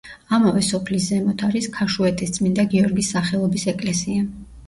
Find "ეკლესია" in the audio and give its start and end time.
3.75-4.27